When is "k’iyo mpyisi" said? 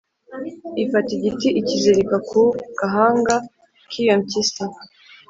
3.89-4.63